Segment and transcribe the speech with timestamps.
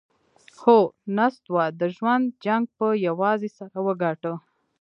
[0.61, 0.77] هو،
[1.17, 4.35] نستوه د ژوند جنګ پهٔ یوازې سر وګاټهٔ!